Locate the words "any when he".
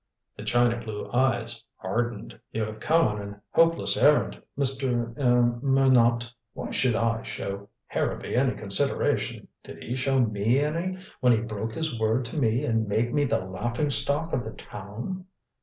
10.59-11.39